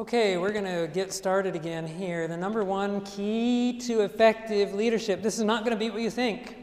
[0.00, 2.26] Okay, we're going to get started again here.
[2.26, 5.20] The number one key to effective leadership.
[5.20, 6.56] This is not going to be what you think.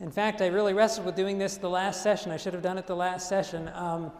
[0.00, 2.32] In fact, I really wrestled with doing this the last session.
[2.32, 3.70] I should have done it the last session.
[3.72, 4.10] Um,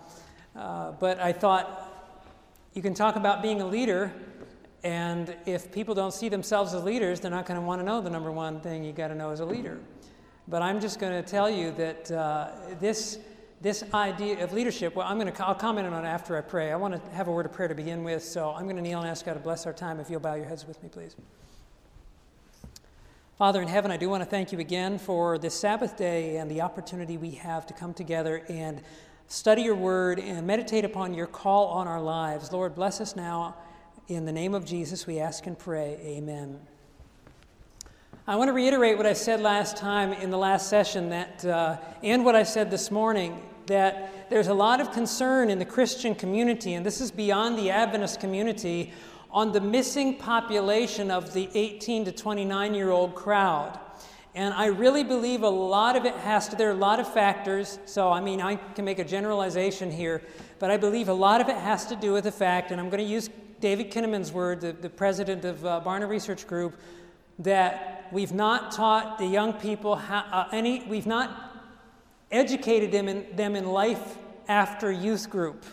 [0.54, 1.92] uh, but I thought
[2.72, 4.12] you can talk about being a leader,
[4.84, 8.00] and if people don't see themselves as leaders, they're not going to want to know
[8.00, 9.80] the number one thing you got to know as a leader.
[10.46, 13.18] But I'm just going to tell you that uh, this
[13.60, 16.72] this idea of leadership, well, I'm going to, I'll comment on it after I pray.
[16.72, 18.82] I want to have a word of prayer to begin with, so I'm going to
[18.82, 20.00] kneel and ask God to bless our time.
[20.00, 21.14] If you'll bow your heads with me, please.
[23.36, 26.50] Father in heaven, I do want to thank you again for this Sabbath day and
[26.50, 28.82] the opportunity we have to come together and
[29.28, 32.52] study your word and meditate upon your call on our lives.
[32.52, 33.56] Lord, bless us now.
[34.08, 35.98] In the name of Jesus, we ask and pray.
[36.02, 36.60] Amen.
[38.28, 41.78] I want to reiterate what I said last time in the last session that, uh,
[42.02, 46.14] and what I said this morning that there's a lot of concern in the Christian
[46.14, 48.92] community, and this is beyond the Adventist community,
[49.30, 53.78] on the missing population of the 18 to 29 year old crowd.
[54.34, 57.10] And I really believe a lot of it has to, there are a lot of
[57.12, 57.78] factors.
[57.86, 60.22] So, I mean, I can make a generalization here,
[60.58, 62.90] but I believe a lot of it has to do with the fact, and I'm
[62.90, 66.78] going to use David Kinnaman's word, the, the president of uh, Barna Research Group,
[67.38, 71.50] that we've not taught the young people how, uh, any, we've not
[72.30, 75.64] educated them in, them in life after youth group.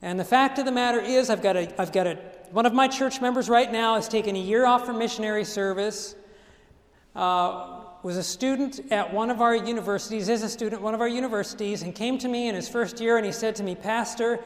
[0.00, 2.14] And the fact of the matter is, I've got a, I've got a,
[2.50, 6.14] one of my church members right now has taken a year off from missionary service,
[7.16, 11.00] uh, was a student at one of our universities, is a student at one of
[11.00, 13.74] our universities, and came to me in his first year and he said to me,
[13.74, 14.38] Pastor,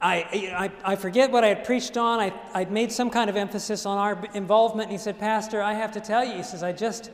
[0.00, 2.20] I, I, I forget what I had preached on.
[2.20, 4.90] I, I'd made some kind of emphasis on our involvement.
[4.90, 7.10] And he said, Pastor, I have to tell you, he says, I just,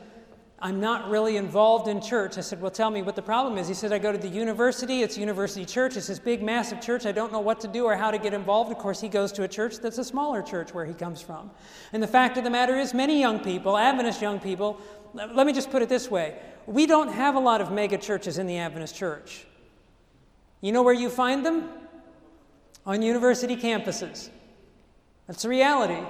[0.59, 2.37] I'm not really involved in church.
[2.37, 3.69] I said, Well, tell me what the problem is.
[3.69, 5.01] He said, I go to the university.
[5.01, 5.95] It's university church.
[5.95, 7.05] It's this big, massive church.
[7.05, 8.69] I don't know what to do or how to get involved.
[8.69, 11.51] Of course, he goes to a church that's a smaller church where he comes from.
[11.93, 14.79] And the fact of the matter is, many young people, Adventist young people,
[15.13, 16.35] let me just put it this way
[16.65, 19.45] we don't have a lot of mega churches in the Adventist church.
[20.61, 21.69] You know where you find them?
[22.85, 24.29] On university campuses.
[25.27, 26.05] That's the reality.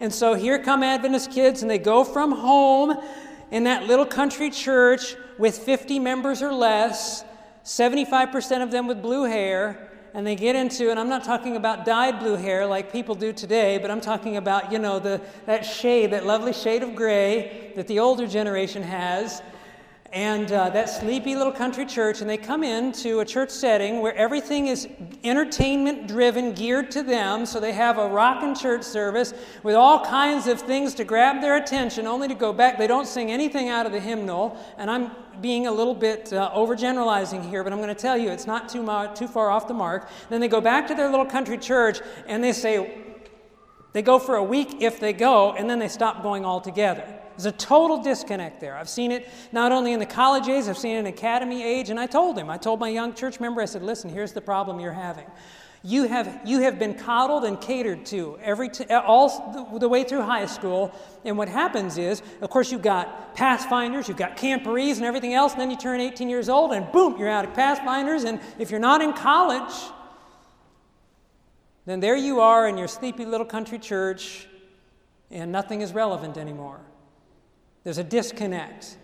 [0.00, 2.98] And so here come Adventist kids, and they go from home
[3.50, 7.24] in that little country church with 50 members or less,
[7.64, 11.84] 75% of them with blue hair, and they get into, and I'm not talking about
[11.84, 15.64] dyed blue hair like people do today, but I'm talking about, you know, the, that
[15.64, 19.42] shade, that lovely shade of gray that the older generation has
[20.16, 24.14] and uh, that sleepy little country church, and they come into a church setting where
[24.14, 24.88] everything is
[25.24, 27.44] entertainment driven, geared to them.
[27.44, 31.58] So they have a rockin' church service with all kinds of things to grab their
[31.58, 32.78] attention, only to go back.
[32.78, 35.10] They don't sing anything out of the hymnal, and I'm
[35.42, 38.70] being a little bit uh, overgeneralizing here, but I'm going to tell you it's not
[38.70, 40.08] too, too far off the mark.
[40.30, 43.02] Then they go back to their little country church, and they say,
[43.92, 47.20] they go for a week if they go, and then they stop going altogether.
[47.36, 48.76] There's a total disconnect there.
[48.76, 51.90] I've seen it not only in the college age, I've seen it in academy age,
[51.90, 54.40] and I told him, I told my young church member, I said, listen, here's the
[54.40, 55.26] problem you're having.
[55.82, 60.02] You have, you have been coddled and catered to every t- all the, the way
[60.02, 60.92] through high school.
[61.24, 65.52] And what happens is, of course, you've got Pathfinders, you've got Camporees and everything else,
[65.52, 68.24] and then you turn 18 years old, and boom, you're out of Pathfinders.
[68.24, 69.74] And if you're not in college,
[71.84, 74.48] then there you are in your sleepy little country church,
[75.30, 76.80] and nothing is relevant anymore.
[77.86, 78.96] There's a disconnect.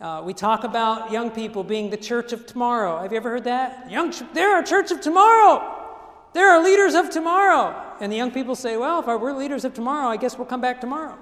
[0.00, 3.02] Uh, we talk about young people being the church of tomorrow.
[3.02, 3.90] Have you ever heard that?
[3.90, 5.62] Young, they're our church of tomorrow.
[6.32, 7.78] There are our leaders of tomorrow.
[8.00, 10.62] And the young people say, well, if we're leaders of tomorrow, I guess we'll come
[10.62, 11.18] back tomorrow.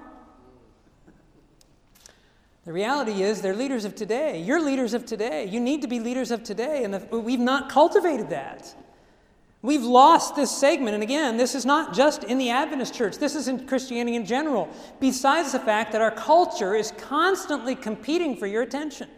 [2.63, 4.41] The reality is, they're leaders of today.
[4.41, 5.47] You're leaders of today.
[5.47, 8.73] You need to be leaders of today, and the, we've not cultivated that.
[9.61, 10.93] We've lost this segment.
[10.93, 14.25] And again, this is not just in the Adventist church, this is in Christianity in
[14.25, 14.69] general.
[14.99, 19.09] Besides the fact that our culture is constantly competing for your attention.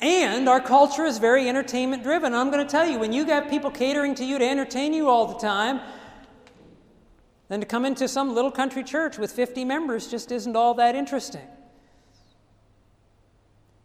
[0.00, 2.32] And our culture is very entertainment driven.
[2.32, 5.08] I'm going to tell you, when you got people catering to you to entertain you
[5.08, 5.80] all the time,
[7.48, 10.94] then to come into some little country church with 50 members just isn't all that
[10.94, 11.42] interesting.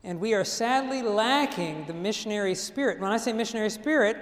[0.03, 2.99] And we are sadly lacking the missionary spirit.
[2.99, 4.17] When I say missionary spirit,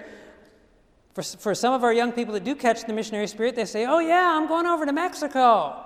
[1.13, 3.85] for, for some of our young people that do catch the missionary spirit, they say,
[3.85, 5.85] Oh, yeah, I'm going over to Mexico.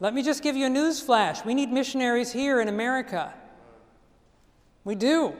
[0.00, 1.44] Let me just give you a news flash.
[1.44, 3.32] We need missionaries here in America.
[4.84, 5.34] We do.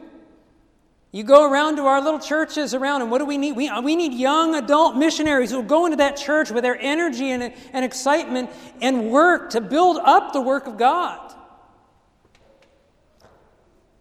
[1.12, 3.52] You go around to our little churches around, and what do we need?
[3.52, 6.76] We, uh, we need young adult missionaries who will go into that church with their
[6.80, 8.50] energy and, and excitement
[8.80, 11.33] and work to build up the work of God.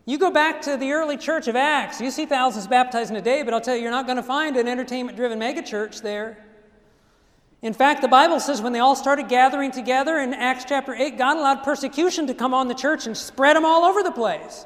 [0.05, 3.21] You go back to the early church of Acts, you see thousands baptized in a
[3.21, 6.43] day, but I'll tell you, you're not going to find an entertainment driven megachurch there.
[7.61, 11.17] In fact, the Bible says when they all started gathering together in Acts chapter 8,
[11.17, 14.65] God allowed persecution to come on the church and spread them all over the place.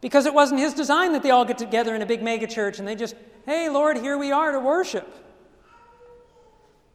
[0.00, 2.88] Because it wasn't His design that they all get together in a big megachurch and
[2.88, 3.14] they just,
[3.44, 5.06] hey, Lord, here we are to worship.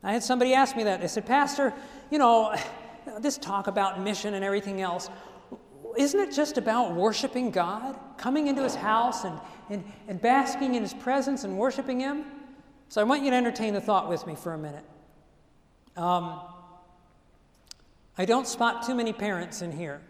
[0.02, 1.02] I had somebody ask me that.
[1.02, 1.72] They said, Pastor,
[2.10, 2.56] you know,
[3.20, 5.10] this talk about mission and everything else,
[5.98, 7.98] isn't it just about worshiping God?
[8.18, 9.40] Coming into his house and,
[9.70, 12.26] and, and basking in his presence and worshiping him?
[12.90, 14.86] So I want you to entertain the thought with me for a minute.
[15.96, 16.40] Um,
[18.18, 20.02] I don't spot too many parents in here.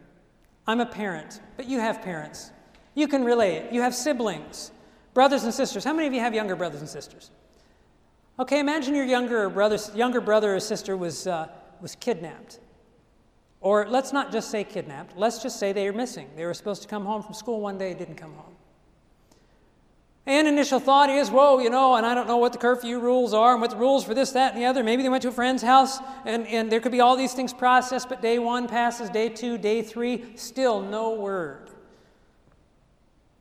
[0.67, 2.51] I'm a parent, but you have parents.
[2.93, 3.71] You can relate.
[3.71, 4.71] You have siblings,
[5.13, 5.83] brothers and sisters.
[5.83, 7.31] How many of you have younger brothers and sisters?
[8.39, 11.47] Okay, imagine your younger brother, younger brother or sister was, uh,
[11.81, 12.59] was kidnapped.
[13.59, 16.29] Or let's not just say kidnapped, let's just say they are missing.
[16.35, 18.55] They were supposed to come home from school one day, didn't come home.
[20.27, 23.33] And initial thought is, whoa, you know, and I don't know what the curfew rules
[23.33, 24.83] are and what the rules for this, that, and the other.
[24.83, 27.53] Maybe they went to a friend's house and, and there could be all these things
[27.53, 31.71] processed, but day one passes, day two, day three, still no word.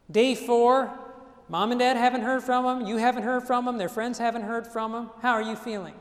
[0.08, 0.96] Day four,
[1.48, 4.42] Mom and dad haven't heard from them, you haven't heard from them, their friends haven't
[4.42, 5.10] heard from them.
[5.22, 5.94] How are you feeling?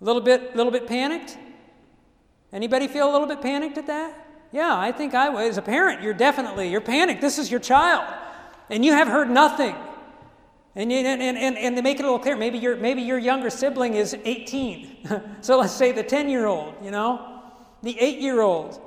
[0.00, 1.38] A little bit, little bit panicked?
[2.52, 4.26] Anybody feel a little bit panicked at that?
[4.52, 5.50] Yeah, I think I was.
[5.50, 7.20] As a parent, you're definitely, you're panicked.
[7.20, 8.04] This is your child.
[8.70, 9.74] And you have heard nothing.
[10.74, 13.50] And, and, and, and to make it a little clear, maybe your, maybe your younger
[13.50, 14.96] sibling is 18.
[15.40, 17.42] so let's say the 10 year old, you know,
[17.82, 18.80] the 8 year old.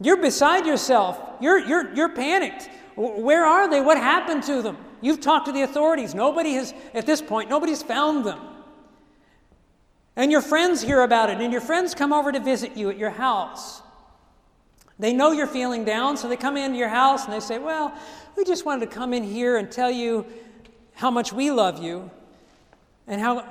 [0.00, 1.20] You're beside yourself.
[1.40, 2.68] You're, you're, you're panicked.
[2.96, 3.80] Where are they?
[3.80, 4.78] What happened to them?
[5.00, 6.14] You've talked to the authorities.
[6.14, 8.40] Nobody has, at this point, nobody's found them.
[10.16, 12.96] And your friends hear about it, and your friends come over to visit you at
[12.96, 13.82] your house.
[14.98, 17.92] They know you're feeling down, so they come into your house and they say, Well,
[18.34, 20.24] we just wanted to come in here and tell you
[20.94, 22.10] how much we love you
[23.06, 23.44] and how,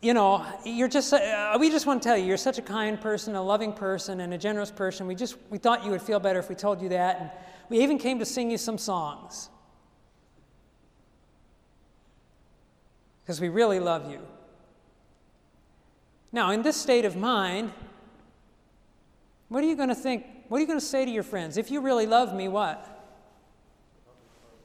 [0.00, 3.00] you know, you're just, uh, we just want to tell you, you're such a kind
[3.00, 5.08] person, a loving person, and a generous person.
[5.08, 7.20] We just, we thought you would feel better if we told you that.
[7.20, 7.30] And
[7.68, 9.48] we even came to sing you some songs
[13.22, 14.20] because we really love you.
[16.32, 17.72] Now, in this state of mind,
[19.48, 20.24] what are you going to think?
[20.48, 21.56] What are you going to say to your friends?
[21.56, 22.88] If you really love me, what?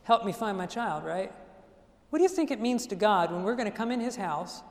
[0.04, 1.32] Help me find my child, right?
[2.10, 4.16] What do you think it means to God when we're going to come in his
[4.16, 4.62] house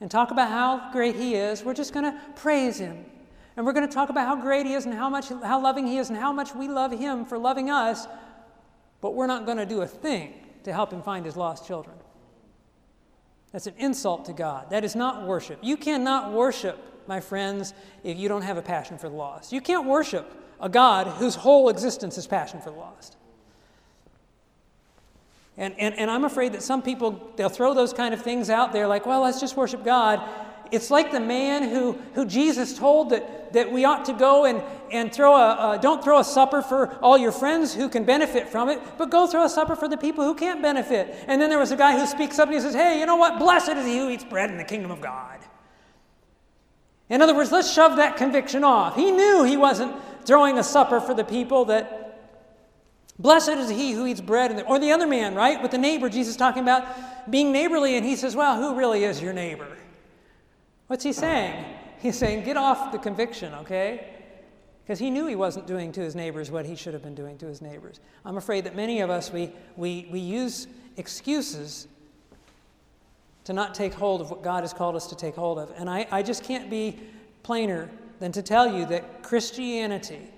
[0.00, 1.62] and talk about how great he is?
[1.62, 3.04] We're just going to praise him
[3.58, 5.84] and we're going to talk about how great He is and how much how loving
[5.84, 8.06] He is and how much we love Him for loving us,
[9.00, 10.32] but we're not going to do a thing
[10.62, 11.96] to help Him find His lost children.
[13.52, 14.70] That's an insult to God.
[14.70, 15.58] That is not worship.
[15.62, 17.72] You cannot worship, my friends,
[18.04, 19.52] if you don't have a passion for the lost.
[19.52, 20.30] You can't worship
[20.60, 23.16] a God whose whole existence is passion for the lost.
[25.56, 28.72] And, and, and I'm afraid that some people, they'll throw those kind of things out
[28.72, 30.22] there like, well, let's just worship God.
[30.70, 34.62] It's like the man who, who Jesus told that, that we ought to go and,
[34.92, 38.48] and throw a, a, don't throw a supper for all your friends who can benefit
[38.48, 41.24] from it, but go throw a supper for the people who can't benefit.
[41.26, 43.16] And then there was a guy who speaks up and he says, Hey, you know
[43.16, 43.38] what?
[43.38, 45.38] Blessed is he who eats bread in the kingdom of God.
[47.08, 48.94] In other words, let's shove that conviction off.
[48.94, 49.94] He knew he wasn't
[50.24, 52.04] throwing a supper for the people that
[53.18, 55.60] Blessed is he who eats bread, the, or the other man, right?
[55.60, 59.20] With the neighbor, Jesus talking about being neighborly, and he says, Well, who really is
[59.20, 59.76] your neighbor?
[60.86, 61.64] What's he saying?
[62.00, 64.06] He's saying, get off the conviction, okay?
[64.88, 67.36] Because he knew he wasn't doing to his neighbors what he should have been doing
[67.38, 68.00] to his neighbors.
[68.24, 70.66] I'm afraid that many of us, we, we, we use
[70.96, 71.86] excuses
[73.44, 75.70] to not take hold of what God has called us to take hold of.
[75.76, 76.98] And I, I just can't be
[77.42, 80.30] plainer than to tell you that Christianity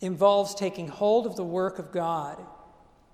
[0.00, 2.42] involves taking hold of the work of God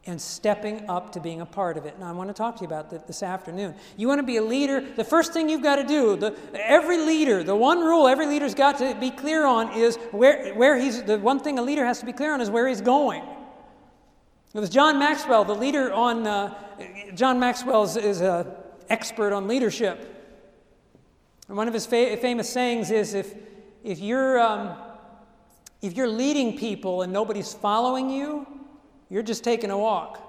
[0.06, 1.94] and stepping up to being a part of it.
[1.96, 3.74] And I want to talk to you about that this afternoon.
[3.96, 6.98] You want to be a leader, the first thing you've got to do, the, every
[6.98, 11.02] leader, the one rule every leader's got to be clear on is where, where he's,
[11.02, 13.24] the one thing a leader has to be clear on is where he's going.
[14.54, 16.54] It was John Maxwell, the leader on, uh,
[17.14, 18.46] John Maxwell is, an
[18.88, 20.12] expert on leadership.
[21.48, 23.34] And one of his fa- famous sayings is if,
[23.82, 24.76] if, you're, um,
[25.82, 28.46] if you're leading people and nobody's following you,
[29.08, 30.22] you're just taking a walk.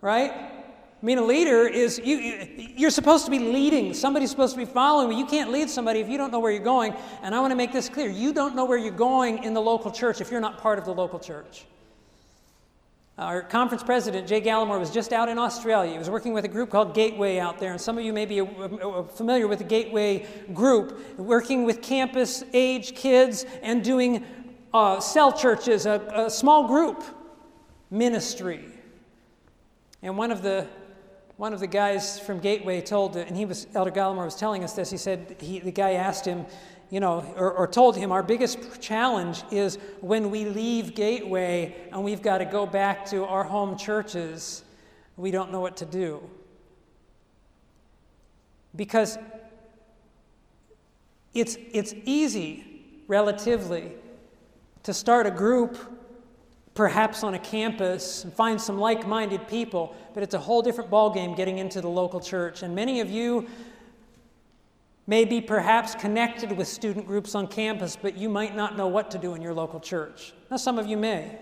[0.00, 0.32] Right?
[0.32, 3.92] I mean, a leader is, you, you're supposed to be leading.
[3.92, 5.18] Somebody's supposed to be following you.
[5.18, 6.94] You can't lead somebody if you don't know where you're going.
[7.22, 8.08] And I want to make this clear.
[8.08, 10.86] You don't know where you're going in the local church if you're not part of
[10.86, 11.66] the local church.
[13.18, 15.92] Our conference president, Jay Gallimore, was just out in Australia.
[15.92, 18.26] He was working with a group called Gateway out there, and some of you may
[18.26, 18.44] be
[19.14, 24.22] familiar with the Gateway group, working with campus age kids and doing
[24.74, 27.02] uh, cell churches, a, a small group
[27.90, 28.64] ministry.
[30.02, 30.66] And one of the
[31.36, 34.72] one of the guys from Gateway told, and he was Elder Gallimore was telling us
[34.72, 34.90] this.
[34.90, 36.46] He said he, the guy asked him,
[36.90, 42.04] you know, or, or, told him our biggest challenge is when we leave Gateway and
[42.04, 44.62] we've got to go back to our home churches,
[45.16, 46.22] we don't know what to do.
[48.76, 49.18] Because
[51.34, 52.64] it's, it's easy,
[53.08, 53.92] relatively,
[54.84, 55.76] to start a group,
[56.76, 60.90] perhaps on a campus, and find some like minded people, but it's a whole different
[60.90, 62.62] ballgame getting into the local church.
[62.62, 63.48] And many of you
[65.06, 69.10] may be perhaps connected with student groups on campus, but you might not know what
[69.12, 70.34] to do in your local church.
[70.50, 71.38] Now, some of you may.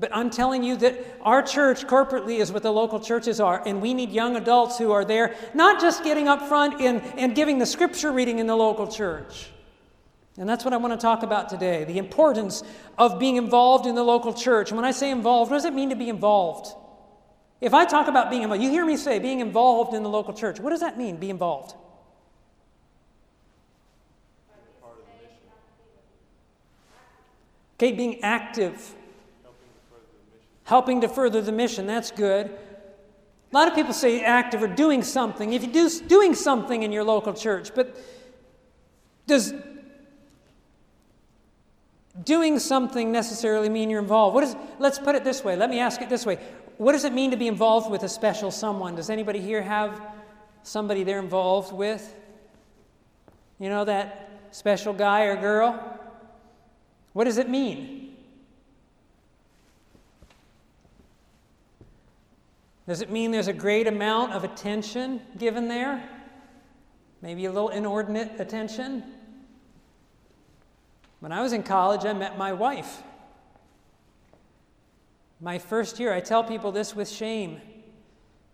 [0.00, 3.80] But I'm telling you that our church corporately is what the local churches are, and
[3.80, 7.58] we need young adults who are there, not just getting up front and, and giving
[7.58, 9.50] the scripture reading in the local church.
[10.38, 12.62] And that's what I want to talk about today the importance
[12.96, 14.70] of being involved in the local church.
[14.70, 16.74] And when I say involved, what does it mean to be involved?
[17.60, 20.32] If I talk about being involved, you hear me say being involved in the local
[20.32, 20.60] church.
[20.60, 21.74] What does that mean, be involved?
[27.74, 28.94] Okay, being active
[30.64, 31.86] helping to further the mission.
[31.86, 32.46] That's good.
[32.46, 35.52] A lot of people say active or doing something.
[35.54, 37.96] If you do doing something in your local church, but
[39.26, 39.54] does
[42.24, 44.34] doing something necessarily mean you're involved?
[44.34, 45.56] What is, let's put it this way.
[45.56, 46.38] Let me ask it this way.
[46.78, 48.94] What does it mean to be involved with a special someone?
[48.94, 50.00] Does anybody here have
[50.62, 52.14] somebody they're involved with?
[53.58, 55.98] You know that special guy or girl?
[57.12, 58.16] What does it mean?
[62.86, 66.08] Does it mean there's a great amount of attention given there?
[67.20, 69.02] Maybe a little inordinate attention?
[71.20, 73.02] When I was in college, I met my wife.
[75.40, 77.60] My first year, I tell people this with shame,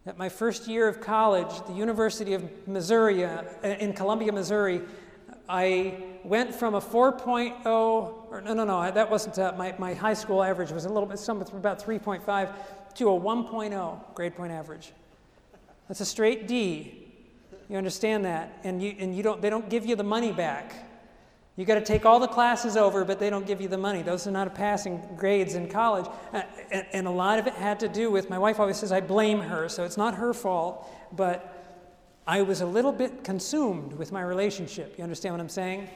[0.04, 4.83] that my first year of college, the University of Missouri, uh, in Columbia, Missouri,
[5.49, 10.14] I went from a 4.0, or no, no, no, that wasn't, uh, my, my high
[10.14, 12.54] school average was a little bit, something about 3.5
[12.94, 14.92] to a 1.0 grade point average.
[15.88, 17.12] That's a straight D.
[17.68, 18.59] You understand that?
[18.64, 20.75] And, you, and you don't, they don't give you the money back.
[21.56, 24.02] You got to take all the classes over, but they don't give you the money.
[24.02, 26.06] Those are not passing grades in college.
[26.32, 26.42] Uh,
[26.73, 29.00] and, and a lot of it had to do with my wife always says I
[29.00, 31.50] blame her, so it's not her fault, but
[32.26, 34.96] I was a little bit consumed with my relationship.
[34.99, 35.88] You understand what I'm saying?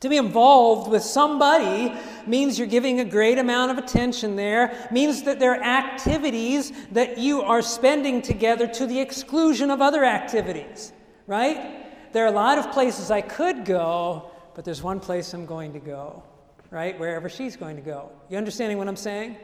[0.00, 1.92] To be involved with somebody
[2.26, 7.18] means you're giving a great amount of attention there, means that there are activities that
[7.18, 10.92] you are spending together to the exclusion of other activities,
[11.26, 12.12] right?
[12.12, 15.72] There are a lot of places I could go, but there's one place I'm going
[15.72, 16.22] to go,
[16.70, 16.98] right?
[16.98, 18.10] Wherever she's going to go.
[18.28, 19.36] You understanding what I'm saying?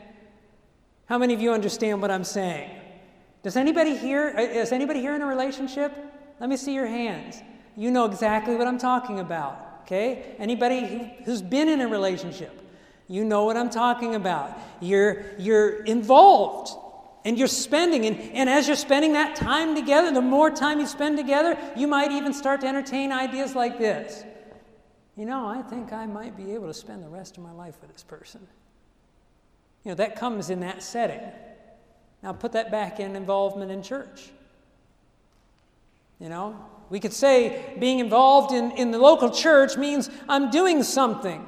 [1.07, 2.71] How many of you understand what I'm saying?
[3.43, 5.93] Does anybody here uh, is anybody here in a relationship?
[6.41, 7.41] Let me see your hands.
[7.77, 9.83] You know exactly what I'm talking about.
[9.83, 10.35] Okay?
[10.39, 12.53] Anybody who's been in a relationship,
[13.07, 14.59] you know what I'm talking about.
[14.81, 16.77] You're, you're involved
[17.25, 20.87] and you're spending, and, and as you're spending that time together, the more time you
[20.87, 24.25] spend together, you might even start to entertain ideas like this.
[25.19, 27.75] You know, I think I might be able to spend the rest of my life
[27.81, 28.41] with this person.
[29.83, 31.21] You know, that comes in that setting.
[32.23, 34.31] Now put that back in involvement in church.
[36.21, 36.57] You know,
[36.89, 41.45] we could say being involved in, in the local church means I'm doing something.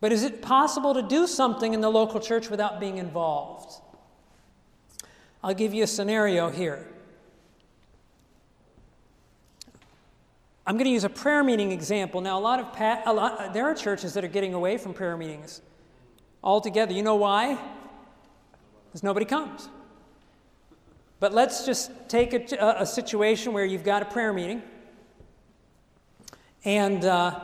[0.00, 3.80] But is it possible to do something in the local church without being involved?
[5.42, 6.86] I'll give you a scenario here.
[10.66, 12.20] I'm going to use a prayer meeting example.
[12.20, 14.94] Now, a lot of pa- a lot, there are churches that are getting away from
[14.94, 15.62] prayer meetings
[16.42, 16.92] altogether.
[16.92, 17.58] You know why?
[18.86, 19.68] Because nobody comes.
[21.18, 24.62] But let's just take a, a situation where you've got a prayer meeting,
[26.64, 27.38] and uh,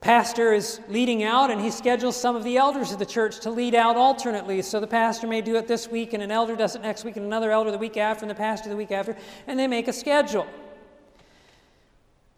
[0.00, 3.50] pastor is leading out, and he schedules some of the elders of the church to
[3.50, 4.62] lead out alternately.
[4.62, 7.16] So the pastor may do it this week, and an elder does it next week,
[7.16, 9.88] and another elder the week after, and the pastor the week after, and they make
[9.88, 10.46] a schedule.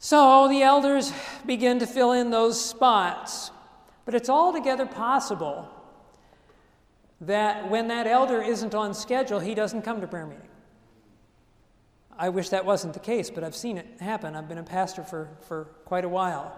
[0.04, 1.12] So the elders
[1.46, 3.52] begin to fill in those spots.
[4.04, 5.70] But it's altogether possible
[7.20, 10.48] that when that elder isn't on schedule, he doesn't come to prayer meeting.
[12.18, 14.34] I wish that wasn't the case, but I've seen it happen.
[14.34, 16.52] I've been a pastor for, for quite a while.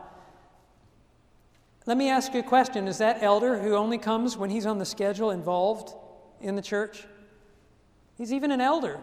[1.85, 4.79] Let me ask you a question Is that elder who only comes when he's on
[4.79, 5.93] the schedule involved
[6.41, 7.05] in the church?
[8.17, 9.01] He's even an elder.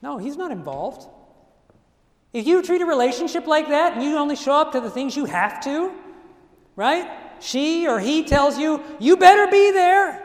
[0.00, 1.06] No, he's not involved.
[2.36, 5.16] If you treat a relationship like that and you only show up to the things
[5.16, 5.90] you have to,
[6.76, 7.10] right?
[7.40, 10.22] She or he tells you, you better be there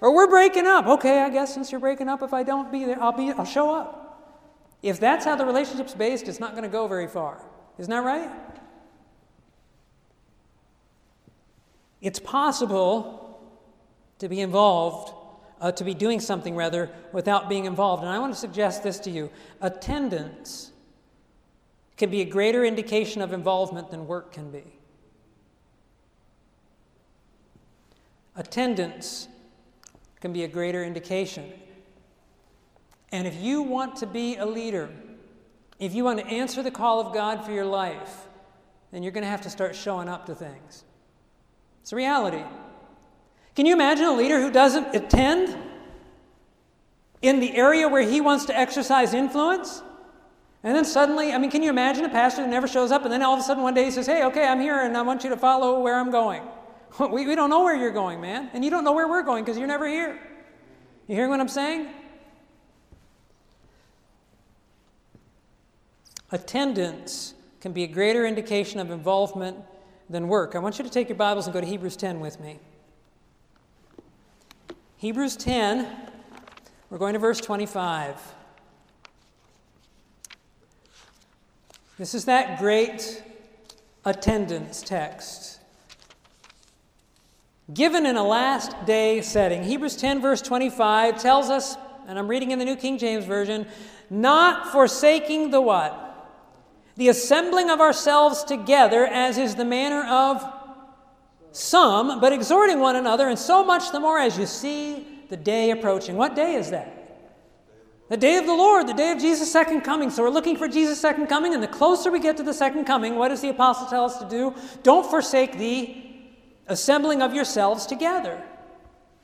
[0.00, 0.88] or we're breaking up.
[0.88, 3.44] Okay, I guess since you're breaking up, if I don't be there, I'll, be, I'll
[3.44, 4.42] show up.
[4.82, 7.40] If that's how the relationship's based, it's not going to go very far.
[7.78, 8.28] Isn't that right?
[12.00, 13.38] It's possible
[14.18, 15.14] to be involved,
[15.60, 18.02] uh, to be doing something rather, without being involved.
[18.02, 20.71] And I want to suggest this to you attendance
[22.02, 24.64] can be a greater indication of involvement than work can be.
[28.34, 29.28] Attendance
[30.20, 31.52] can be a greater indication.
[33.12, 34.90] And if you want to be a leader,
[35.78, 38.26] if you want to answer the call of God for your life,
[38.90, 40.82] then you're going to have to start showing up to things.
[41.82, 42.42] It's a reality.
[43.54, 45.56] Can you imagine a leader who doesn't attend
[47.22, 49.84] in the area where he wants to exercise influence?
[50.64, 53.12] And then suddenly, I mean, can you imagine a pastor who never shows up and
[53.12, 55.02] then all of a sudden one day he says, Hey, okay, I'm here and I
[55.02, 56.42] want you to follow where I'm going?
[57.10, 58.50] we, we don't know where you're going, man.
[58.52, 60.20] And you don't know where we're going because you're never here.
[61.08, 61.88] You hearing what I'm saying?
[66.30, 69.56] Attendance can be a greater indication of involvement
[70.08, 70.54] than work.
[70.54, 72.58] I want you to take your Bibles and go to Hebrews 10 with me.
[74.96, 75.86] Hebrews 10,
[76.88, 78.16] we're going to verse 25.
[82.02, 83.22] This is that great
[84.04, 85.60] attendance text.
[87.72, 89.62] Given in a last day setting.
[89.62, 91.76] Hebrews 10, verse 25 tells us,
[92.08, 93.68] and I'm reading in the New King James Version,
[94.10, 95.96] not forsaking the what?
[96.96, 100.44] the assembling of ourselves together, as is the manner of
[101.52, 105.70] some, but exhorting one another, and so much the more as you see the day
[105.70, 106.16] approaching.
[106.16, 107.01] What day is that?
[108.12, 110.10] The day of the Lord, the day of Jesus' second coming.
[110.10, 112.84] So we're looking for Jesus' second coming, and the closer we get to the second
[112.84, 114.54] coming, what does the apostle tell us to do?
[114.82, 115.96] Don't forsake the
[116.66, 118.44] assembling of yourselves together.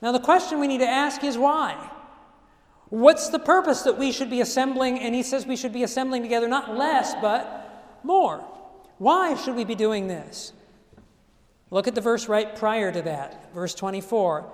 [0.00, 1.75] Now, the question we need to ask is why?
[2.88, 5.00] What's the purpose that we should be assembling?
[5.00, 8.38] And he says we should be assembling together not less, but more.
[8.96, 10.55] Why should we be doing this?
[11.70, 14.51] Look at the verse right prior to that, verse 24.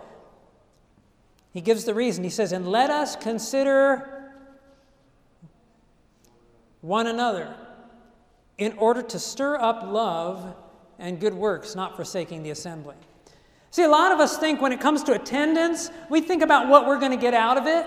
[1.52, 2.24] He gives the reason.
[2.24, 4.10] He says, And let us consider
[6.84, 7.54] one another
[8.58, 10.54] in order to stir up love
[10.98, 12.94] and good works, not forsaking the assembly.
[13.70, 16.86] See, a lot of us think when it comes to attendance, we think about what
[16.86, 17.86] we're going to get out of it.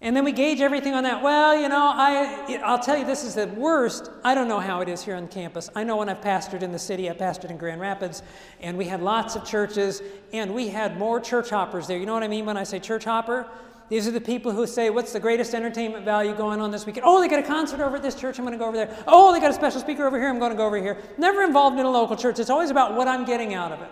[0.00, 1.22] And then we gauge everything on that.
[1.22, 4.08] Well, you know, I, I'll tell you, this is the worst.
[4.22, 5.68] I don't know how it is here on campus.
[5.74, 8.22] I know when I've pastored in the city, I pastored in Grand Rapids,
[8.60, 10.00] and we had lots of churches,
[10.32, 11.98] and we had more church hoppers there.
[11.98, 13.48] You know what I mean when I say church hopper?
[13.94, 17.06] These are the people who say, What's the greatest entertainment value going on this weekend?
[17.06, 18.40] Oh, they got a concert over at this church.
[18.40, 19.04] I'm going to go over there.
[19.06, 20.28] Oh, they got a special speaker over here.
[20.28, 21.00] I'm going to go over here.
[21.16, 22.40] Never involved in a local church.
[22.40, 23.90] It's always about what I'm getting out of it.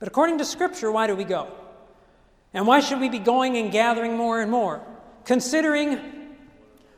[0.00, 1.50] But according to Scripture, why do we go?
[2.52, 4.86] And why should we be going and gathering more and more?
[5.24, 5.98] Considering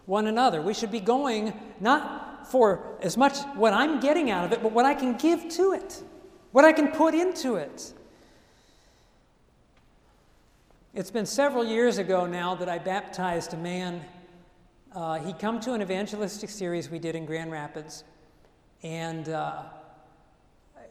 [0.07, 0.61] one another.
[0.61, 4.73] We should be going not for as much what I'm getting out of it, but
[4.73, 6.03] what I can give to it,
[6.51, 7.95] what I can put into it.
[10.97, 14.03] It's been several years ago now that I baptized a man.
[14.95, 18.03] Uh, he'd come to an evangelistic series we did in Grand Rapids,
[18.83, 19.65] and uh,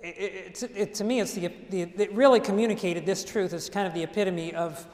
[0.04, 3.52] it, it, it, to me, it's the, the, it really communicated this truth.
[3.52, 4.86] It's kind of the epitome of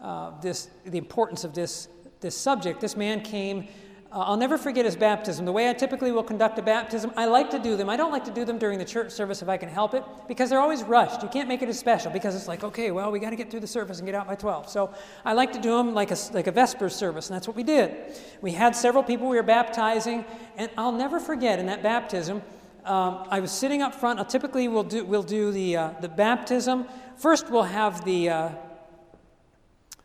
[0.00, 1.88] uh, this, the importance of this,
[2.20, 2.80] this subject.
[2.80, 3.66] This man came.
[4.12, 5.44] Uh, I'll never forget his baptism.
[5.44, 7.88] The way I typically will conduct a baptism, I like to do them.
[7.88, 10.02] I don't like to do them during the church service if I can help it
[10.26, 11.22] because they're always rushed.
[11.22, 13.52] You can't make it as special because it's like, okay, well, we got to get
[13.52, 14.68] through the service and get out by 12.
[14.68, 14.92] So
[15.24, 17.62] I like to do them like a, like a Vespers service, and that's what we
[17.62, 17.94] did.
[18.40, 20.24] We had several people we were baptizing,
[20.56, 22.42] and I'll never forget in that baptism,
[22.84, 24.18] um, I was sitting up front.
[24.18, 26.86] I'll typically, we'll do, we'll do the, uh, the baptism.
[27.16, 28.50] First, we'll have, the, uh,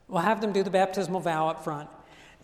[0.07, 1.89] we'll have them do the baptismal vow up front.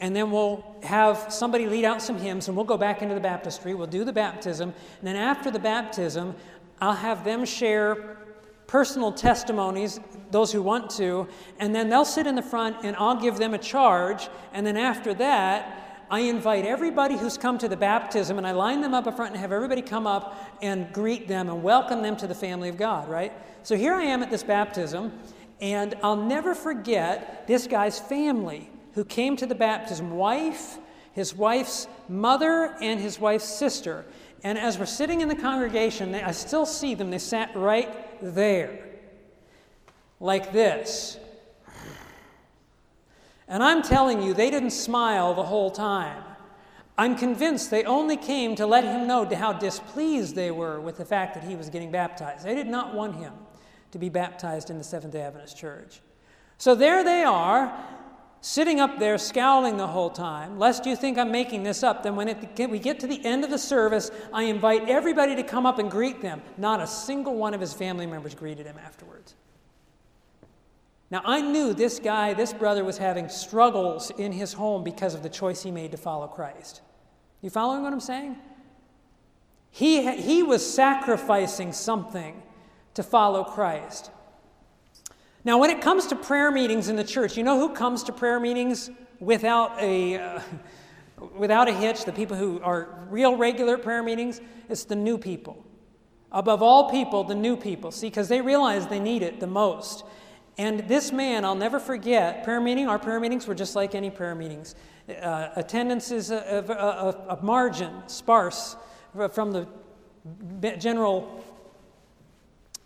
[0.01, 3.21] And then we'll have somebody lead out some hymns, and we'll go back into the
[3.21, 3.73] baptistry.
[3.75, 4.73] We'll do the baptism.
[4.99, 6.35] And then after the baptism,
[6.81, 8.17] I'll have them share
[8.65, 9.99] personal testimonies,
[10.31, 11.27] those who want to,
[11.59, 14.29] and then they'll sit in the front and I'll give them a charge.
[14.53, 18.81] And then after that, I invite everybody who's come to the baptism and I line
[18.81, 22.15] them up up front and have everybody come up and greet them and welcome them
[22.17, 23.33] to the family of God, right?
[23.63, 25.11] So here I am at this baptism,
[25.59, 30.77] and I'll never forget this guy's family who came to the baptism wife,
[31.13, 34.05] his wife's mother, and his wife's sister.
[34.43, 37.11] And as we're sitting in the congregation, I still see them.
[37.11, 37.89] They sat right
[38.21, 38.79] there,
[40.19, 41.17] like this.
[43.47, 46.23] And I'm telling you, they didn't smile the whole time.
[46.97, 51.05] I'm convinced they only came to let him know how displeased they were with the
[51.05, 52.45] fact that he was getting baptized.
[52.45, 53.33] They did not want him
[53.91, 56.01] to be baptized in the Seventh day Adventist Church.
[56.57, 57.73] So there they are,
[58.41, 60.59] sitting up there scowling the whole time.
[60.59, 63.43] Lest you think I'm making this up, then when it, we get to the end
[63.43, 66.41] of the service, I invite everybody to come up and greet them.
[66.57, 69.35] Not a single one of his family members greeted him afterwards.
[71.11, 75.23] Now, I knew this guy, this brother, was having struggles in his home because of
[75.23, 76.81] the choice he made to follow Christ.
[77.41, 78.37] You following what I'm saying?
[79.71, 82.41] He, he was sacrificing something
[82.93, 84.09] to follow Christ.
[85.43, 88.11] Now, when it comes to prayer meetings in the church, you know who comes to
[88.11, 90.41] prayer meetings without a, uh,
[91.35, 92.05] without a hitch?
[92.05, 94.39] The people who are real regular prayer meetings?
[94.69, 95.65] It's the new people.
[96.31, 97.91] Above all people, the new people.
[97.91, 100.05] See, because they realize they need it the most.
[100.57, 104.11] And this man, I'll never forget, prayer meeting, our prayer meetings were just like any
[104.11, 104.75] prayer meetings.
[105.09, 108.75] Uh, attendance is a, a, a, a, margin, sparse,
[109.31, 109.67] from the
[110.77, 111.43] general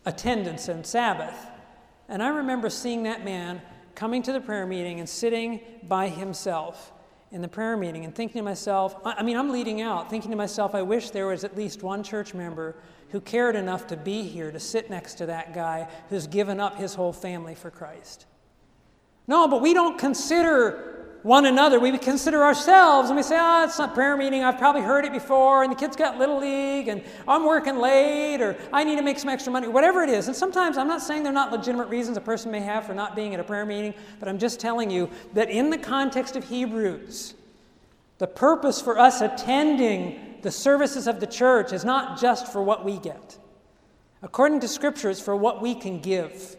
[0.05, 1.35] attendance and Sabbath.
[2.07, 3.61] And I remember seeing that man
[3.95, 6.91] coming to the prayer meeting and sitting by himself
[7.31, 10.37] in the prayer meeting and thinking to myself, I mean, I'm leading out, thinking to
[10.37, 12.75] myself, I wish there was at least one church member
[13.09, 16.77] who cared enough to be here to sit next to that guy who's given up
[16.77, 18.25] his whole family for Christ.
[19.27, 20.94] No, but we don't consider
[21.25, 21.79] one another.
[21.79, 24.43] We consider ourselves and we say, oh, it's not prayer meeting.
[24.43, 28.41] I've probably heard it before, and the kids got Little League, and I'm working late,
[28.41, 30.27] or I need to make some extra money, whatever it is.
[30.27, 33.15] And sometimes I'm not saying they're not legitimate reasons a person may have for not
[33.15, 36.43] being at a prayer meeting, but I'm just telling you that in the context of
[36.47, 37.33] Hebrews,
[38.19, 42.85] the purpose for us attending the services of the church is not just for what
[42.85, 43.39] we get.
[44.21, 46.55] According to Scripture, it's for what we can give.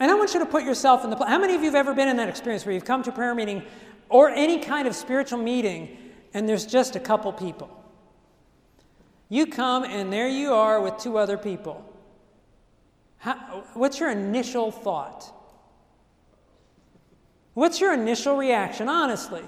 [0.00, 1.28] And I want you to put yourself in the place.
[1.28, 3.34] How many of you have ever been in that experience where you've come to prayer
[3.34, 3.62] meeting
[4.08, 5.96] or any kind of spiritual meeting
[6.32, 7.70] and there's just a couple people?
[9.28, 11.84] You come and there you are with two other people.
[13.18, 15.32] How, what's your initial thought?
[17.54, 19.42] What's your initial reaction, honestly?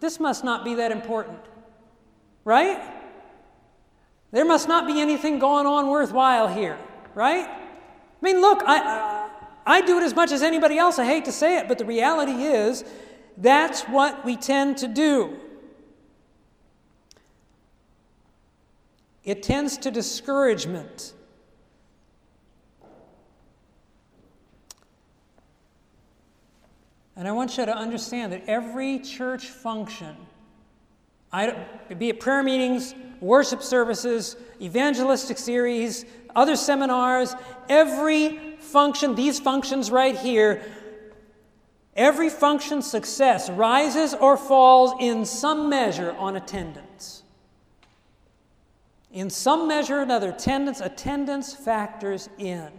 [0.00, 1.38] This must not be that important.
[2.44, 2.80] Right?
[4.30, 6.78] There must not be anything going on worthwhile here.
[7.14, 7.48] Right?
[7.48, 7.58] I
[8.20, 9.15] mean, look, I, I,
[9.66, 10.98] I do it as much as anybody else.
[10.98, 12.84] I hate to say it, but the reality is
[13.36, 15.36] that's what we tend to do.
[19.24, 21.12] It tends to discouragement.
[27.16, 30.14] And I want you to understand that every church function,
[31.98, 36.04] be it prayer meetings, worship services, evangelistic series,
[36.36, 37.34] other seminars,
[37.68, 40.62] every function, these functions right here,
[41.94, 47.22] every function success rises or falls in some measure on attendance.
[49.12, 52.70] In some measure or another, attendance, attendance factors in.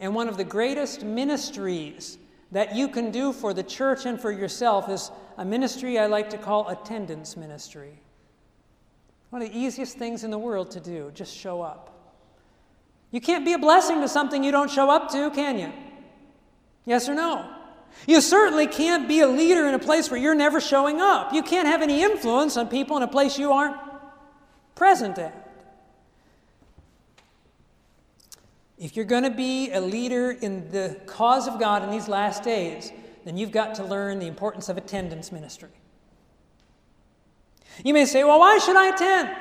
[0.00, 2.18] And one of the greatest ministries
[2.52, 6.30] that you can do for the church and for yourself is a ministry I like
[6.30, 8.00] to call attendance ministry.
[9.28, 11.99] One of the easiest things in the world to do, just show up.
[13.10, 15.72] You can't be a blessing to something you don't show up to, can you?
[16.84, 17.48] Yes or no?
[18.06, 21.32] You certainly can't be a leader in a place where you're never showing up.
[21.32, 23.76] You can't have any influence on people in a place you aren't
[24.74, 25.48] present at.
[28.78, 32.44] If you're going to be a leader in the cause of God in these last
[32.44, 32.90] days,
[33.24, 35.68] then you've got to learn the importance of attendance ministry.
[37.84, 39.36] You may say, well, why should I attend?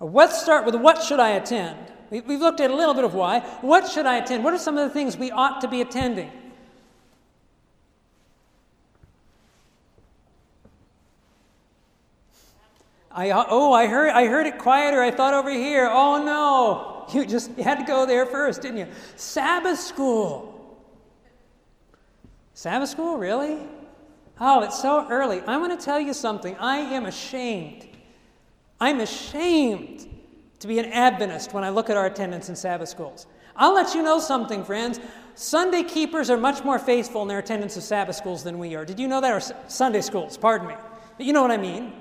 [0.00, 1.93] let's start with what should I attend?
[2.20, 3.40] We've looked at a little bit of why.
[3.60, 4.44] What should I attend?
[4.44, 6.30] What are some of the things we ought to be attending?
[13.10, 15.00] I, oh, I heard, I heard it quieter.
[15.00, 15.88] I thought over here.
[15.90, 17.14] Oh, no.
[17.16, 18.86] You just you had to go there first, didn't you?
[19.16, 20.78] Sabbath school.
[22.54, 23.58] Sabbath school, really?
[24.40, 25.42] Oh, it's so early.
[25.46, 26.56] I'm going to tell you something.
[26.56, 27.86] I am ashamed.
[28.80, 30.08] I'm ashamed
[30.64, 33.26] to be an Adventist when I look at our attendance in Sabbath schools.
[33.54, 34.98] I'll let you know something, friends.
[35.34, 38.86] Sunday keepers are much more faithful in their attendance of Sabbath schools than we are.
[38.86, 39.30] Did you know that?
[39.30, 40.74] Or Sunday schools, pardon me.
[41.18, 41.92] But you know what I mean.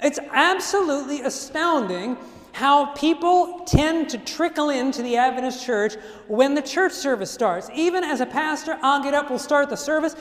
[0.00, 2.16] It's absolutely astounding
[2.52, 5.94] how people tend to trickle into the Adventist church
[6.28, 7.68] when the church service starts.
[7.74, 10.14] Even as a pastor, I'll get up, we'll start the service.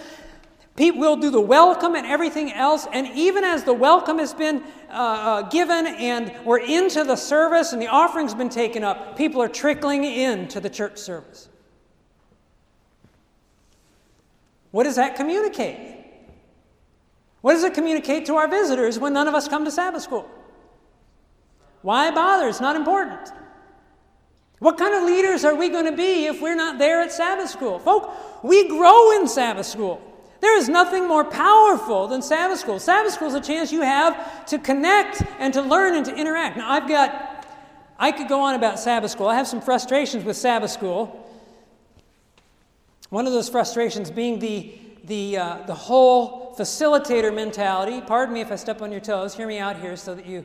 [0.76, 2.88] People will do the welcome and everything else.
[2.92, 7.74] And even as the welcome has been uh, uh, given and we're into the service
[7.74, 11.48] and the offering's been taken up, people are trickling into the church service.
[14.72, 15.78] What does that communicate?
[17.42, 20.28] What does it communicate to our visitors when none of us come to Sabbath school?
[21.84, 22.48] Why bother?
[22.48, 23.30] It's not important.
[24.58, 27.50] What kind of leaders are we going to be if we're not there at Sabbath
[27.50, 27.78] school?
[27.78, 28.12] Folk,
[28.44, 30.13] we grow in Sabbath school.
[30.44, 32.78] There is nothing more powerful than Sabbath school.
[32.78, 36.58] Sabbath school is a chance you have to connect and to learn and to interact.
[36.58, 37.48] Now, I've got,
[37.98, 39.28] I could go on about Sabbath school.
[39.28, 41.34] I have some frustrations with Sabbath school.
[43.08, 48.02] One of those frustrations being the, the, uh, the whole facilitator mentality.
[48.02, 49.34] Pardon me if I step on your toes.
[49.34, 50.44] Hear me out here so that you,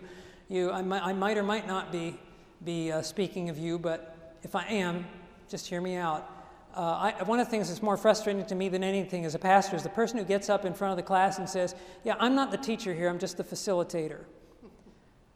[0.48, 2.16] you I, might, I might or might not be,
[2.64, 5.04] be uh, speaking of you, but if I am,
[5.48, 6.38] just hear me out.
[6.76, 9.38] Uh, I, one of the things that's more frustrating to me than anything as a
[9.38, 12.14] pastor is the person who gets up in front of the class and says, Yeah,
[12.20, 14.24] I'm not the teacher here, I'm just the facilitator.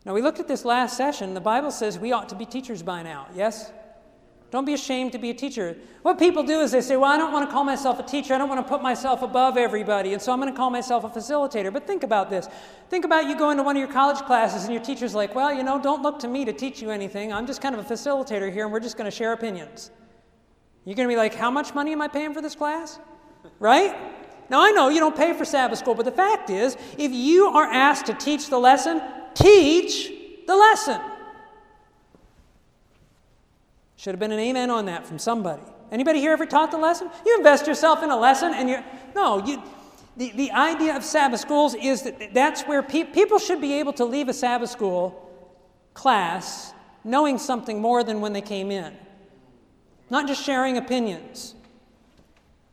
[0.05, 1.35] Now, we looked at this last session.
[1.35, 3.73] The Bible says we ought to be teachers by now, yes?
[4.53, 5.79] Don't be ashamed to be a teacher.
[6.03, 8.35] What people do is they say, Well, I don't want to call myself a teacher.
[8.35, 10.13] I don't want to put myself above everybody.
[10.13, 11.73] And so I'm going to call myself a facilitator.
[11.73, 12.49] But think about this.
[12.91, 15.55] Think about you going to one of your college classes and your teacher's like, Well,
[15.55, 17.33] you know, don't look to me to teach you anything.
[17.33, 19.91] I'm just kind of a facilitator here and we're just going to share opinions.
[20.85, 22.99] You're going to be like, how much money am I paying for this class?
[23.59, 23.95] Right?
[24.51, 27.47] Now, I know you don't pay for Sabbath school, but the fact is, if you
[27.47, 29.01] are asked to teach the lesson,
[29.35, 30.13] teach
[30.47, 31.01] the lesson.
[33.97, 35.63] Should have been an amen on that from somebody.
[35.93, 37.09] Anybody here ever taught the lesson?
[37.25, 39.63] You invest yourself in a lesson and you're, no, you,
[40.17, 43.93] the, the idea of Sabbath schools is that that's where pe- people should be able
[43.95, 45.31] to leave a Sabbath school
[45.95, 46.73] class
[47.05, 48.97] knowing something more than when they came in
[50.13, 51.55] not just sharing opinions.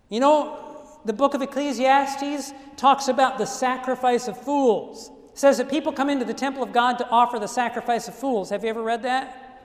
[0.09, 0.59] You know,
[1.05, 5.09] the book of Ecclesiastes talks about the sacrifice of fools.
[5.31, 8.13] It says that people come into the temple of God to offer the sacrifice of
[8.13, 8.49] fools.
[8.49, 9.61] Have you ever read that?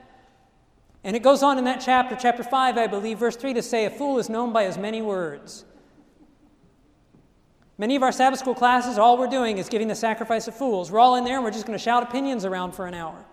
[1.03, 3.83] And it goes on in that chapter, chapter 5, I believe, verse 3, to say,
[3.83, 5.65] A fool is known by his many words.
[7.77, 10.93] Many of our Sabbath school classes, all we're doing is giving the sacrifice of fools.
[10.93, 13.25] We're all in there and we're just going to shout opinions around for an hour.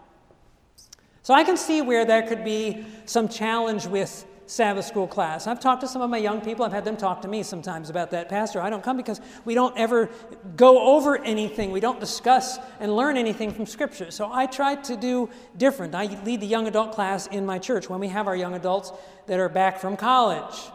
[1.23, 5.47] So I can see where there could be some challenge with Sabbath school class.
[5.47, 6.67] I've talked to some of my young people.
[6.67, 8.29] I've had them talk to me sometimes about that.
[8.29, 10.11] Pastor, I don't come because we don't ever
[10.57, 11.73] go over anything.
[11.73, 14.11] We don't discuss and learn anything from Scripture.
[14.11, 15.95] So I try to do different.
[15.95, 18.93] I lead the young adult class in my church when we have our young adults
[19.27, 20.71] that are back from college.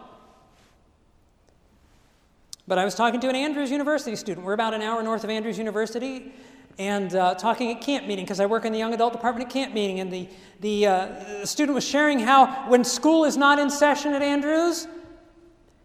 [2.68, 4.44] But I was talking to an Andrews University student.
[4.44, 6.34] We're about an hour north of Andrews University
[6.80, 9.54] and uh, talking at camp meeting because I work in the young adult department at
[9.54, 10.00] camp meeting.
[10.00, 10.28] And the,
[10.60, 14.88] the, uh, student was sharing how when school is not in session at Andrews,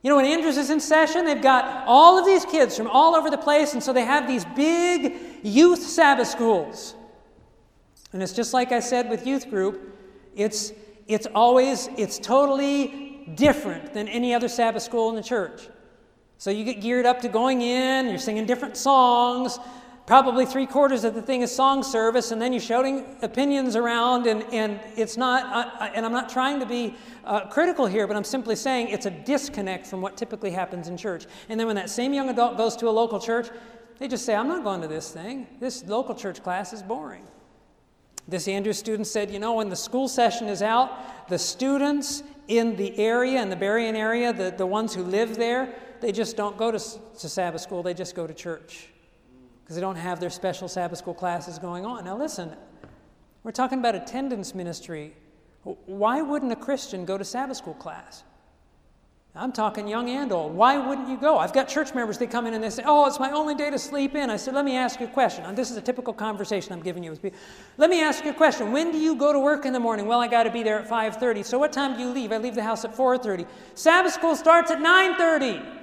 [0.03, 3.15] you know, when Andrews is in session, they've got all of these kids from all
[3.15, 6.97] over the place, and so they have these big youth Sabbath schools.
[8.13, 9.97] And it's just like I said with youth group,
[10.35, 10.73] it's,
[11.07, 15.69] it's always, it's totally different than any other Sabbath school in the church.
[16.37, 19.61] So you get geared up to going in, you're singing different songs,
[20.07, 24.27] probably three quarters of the thing is song service, and then you're shouting opinions around,
[24.27, 28.25] and, and it's not, and I'm not trying to be uh, critical here, but I'm
[28.25, 31.27] simply saying it's a disconnect from what typically happens in church.
[31.49, 33.49] And then when that same young adult goes to a local church,
[33.99, 35.47] they just say, I'm not going to this thing.
[35.61, 37.25] This local church class is boring.
[38.27, 42.77] This Andrews student said, You know, when the school session is out, the students in
[42.77, 46.57] the area, in the Berrien area, the, the ones who live there, they just don't
[46.57, 48.88] go to, to Sabbath school, they just go to church
[49.73, 52.05] because they don't have their special Sabbath school classes going on.
[52.05, 52.55] Now, listen,
[53.43, 55.15] we're talking about attendance ministry.
[55.63, 58.23] Why wouldn't a Christian go to Sabbath school class?
[59.35, 60.53] I'm talking young and old.
[60.55, 61.39] Why wouldn't you go?
[61.39, 63.71] I've got church members, they come in and they say, Oh, it's my only day
[63.71, 64.29] to sleep in.
[64.29, 65.47] I said, Let me ask you a question.
[65.47, 67.19] And this is a typical conversation I'm giving you.
[67.79, 68.73] Let me ask you a question.
[68.73, 70.05] When do you go to work in the morning?
[70.05, 71.47] Well, I got to be there at 5:30.
[71.47, 72.31] So what time do you leave?
[72.31, 73.47] I leave the house at 4:30.
[73.75, 75.82] Sabbath school starts at 9:30.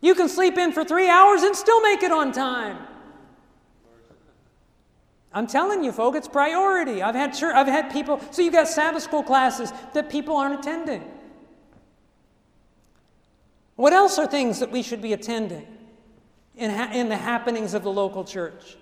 [0.00, 2.78] You can sleep in for three hours and still make it on time.
[5.32, 7.02] I'm telling you, folks, it's priority.
[7.02, 8.20] I've had I've had people.
[8.30, 11.04] So you got Sabbath school classes that people aren't attending.
[13.76, 15.66] What else are things that we should be attending
[16.56, 18.76] in, ha- in the happenings of the local church?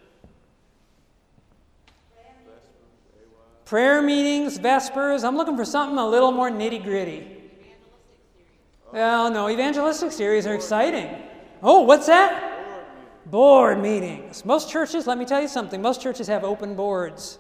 [3.67, 5.25] Prayer meetings, Vespers.
[5.25, 7.36] I'm looking for something a little more nitty gritty.
[8.97, 11.15] Well, no, evangelistic series are exciting.
[11.63, 12.89] Oh, what's that?
[13.27, 14.43] Board meetings.
[14.43, 17.39] Most churches, let me tell you something, most churches have open boards.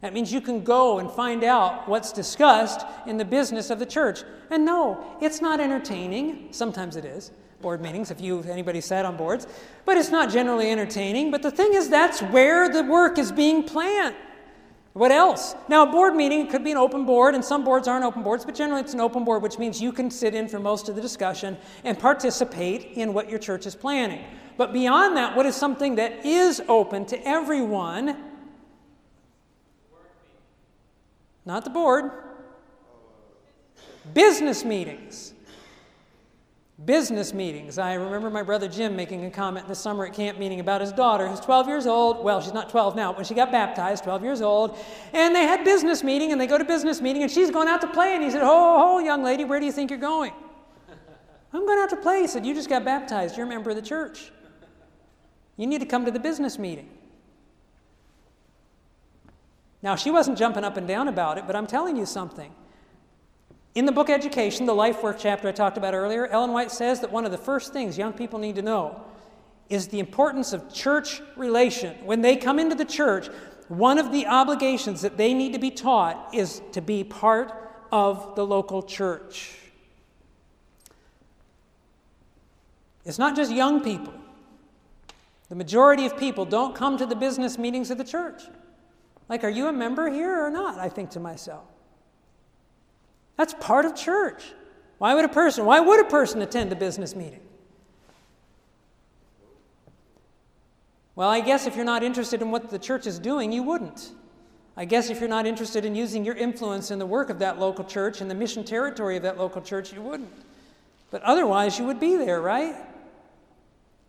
[0.00, 3.86] That means you can go and find out what's discussed in the business of the
[3.86, 4.20] church.
[4.48, 6.52] And no, it's not entertaining.
[6.52, 7.32] Sometimes it is.
[7.60, 9.48] Board meetings, if you anybody sat on boards,
[9.84, 11.32] but it's not generally entertaining.
[11.32, 14.14] But the thing is, that's where the work is being planned.
[14.92, 15.54] What else?
[15.68, 18.44] Now, a board meeting could be an open board, and some boards aren't open boards,
[18.44, 20.96] but generally it's an open board, which means you can sit in for most of
[20.96, 24.22] the discussion and participate in what your church is planning.
[24.58, 28.22] But beyond that, what is something that is open to everyone?
[31.46, 32.10] Not the board.
[34.12, 35.31] Business meetings.
[36.84, 37.78] Business meetings.
[37.78, 40.90] I remember my brother Jim making a comment this summer at camp meeting about his
[40.90, 42.24] daughter, who's 12 years old.
[42.24, 44.76] Well, she's not 12 now, but when she got baptized, 12 years old.
[45.12, 47.82] And they had business meeting, and they go to business meeting, and she's going out
[47.82, 48.14] to play.
[48.14, 50.32] And he said, Ho, ho, young lady, where do you think you're going?
[51.52, 52.22] I'm going out to play.
[52.22, 53.36] He said, You just got baptized.
[53.36, 54.32] You're a member of the church.
[55.56, 56.88] You need to come to the business meeting.
[59.82, 62.52] Now, she wasn't jumping up and down about it, but I'm telling you something.
[63.74, 67.00] In the book Education, the life work chapter I talked about earlier, Ellen White says
[67.00, 69.02] that one of the first things young people need to know
[69.70, 71.96] is the importance of church relation.
[72.04, 73.28] When they come into the church,
[73.68, 77.52] one of the obligations that they need to be taught is to be part
[77.90, 79.56] of the local church.
[83.06, 84.12] It's not just young people.
[85.48, 88.42] The majority of people don't come to the business meetings of the church.
[89.28, 90.78] Like, are you a member here or not?
[90.78, 91.64] I think to myself.
[93.36, 94.42] That's part of church.
[94.98, 97.40] Why would a person, why would a person attend a business meeting?
[101.14, 104.12] Well, I guess if you're not interested in what the church is doing, you wouldn't.
[104.76, 107.58] I guess if you're not interested in using your influence in the work of that
[107.58, 110.32] local church and the mission territory of that local church, you wouldn't.
[111.10, 112.74] But otherwise, you would be there, right?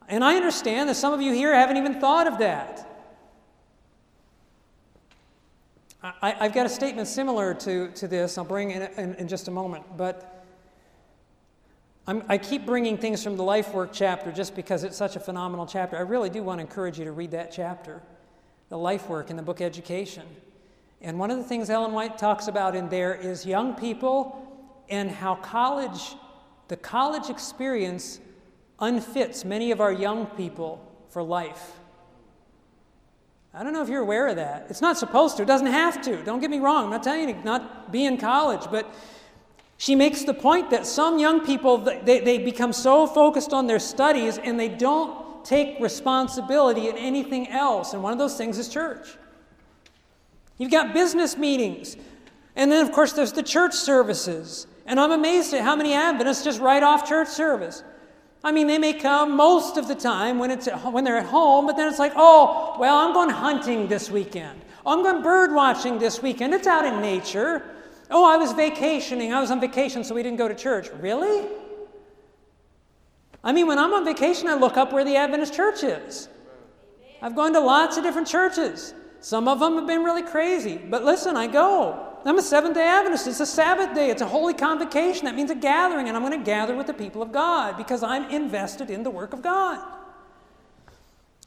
[0.08, 2.93] And I understand that some of you here haven't even thought of that.
[6.04, 9.48] I, have got a statement similar to, to this, I'll bring in, in, in just
[9.48, 9.86] a moment.
[9.96, 10.46] But
[12.06, 15.20] I'm, i keep bringing things from the life work chapter just because it's such a
[15.22, 15.96] phenomenal chapter.
[15.96, 18.02] I really do want to encourage you to read that chapter,
[18.68, 20.24] the life work in the book Education.
[21.02, 24.40] And one of the things Ellen White talks about in there is young people
[24.90, 26.16] and how college,
[26.68, 28.20] the college experience,
[28.80, 31.80] unfits many of our young people for life.
[33.54, 34.66] I don't know if you're aware of that.
[34.70, 36.24] It's not supposed to, it doesn't have to.
[36.24, 36.86] Don't get me wrong.
[36.86, 38.92] I'm not telling you to not be in college, but
[39.78, 43.80] she makes the point that some young people they, they become so focused on their
[43.80, 47.94] studies and they don't take responsibility in anything else.
[47.94, 49.18] And one of those things is church.
[50.58, 51.98] You've got business meetings,
[52.56, 54.68] and then, of course, there's the church services.
[54.86, 57.84] And I'm amazed at how many Adventists just write off church service.
[58.44, 61.26] I mean, they may come most of the time when, it's at, when they're at
[61.26, 64.60] home, but then it's like, oh, well, I'm going hunting this weekend.
[64.86, 66.54] I'm going bird watching this weekend.
[66.54, 67.64] It's out in nature.
[68.12, 69.34] Oh, I was vacationing.
[69.34, 70.90] I was on vacation, so we didn't go to church.
[71.00, 71.48] Really?
[73.46, 76.28] I mean, when I'm on vacation, I look up where the Adventist church is.
[77.22, 78.94] I've gone to lots of different churches.
[79.22, 82.13] Some of them have been really crazy, but listen, I go.
[82.26, 83.28] I'm a Seventh day Adventist.
[83.28, 84.10] It's a Sabbath day.
[84.10, 85.26] It's a holy convocation.
[85.26, 88.02] That means a gathering, and I'm going to gather with the people of God because
[88.02, 89.86] I'm invested in the work of God.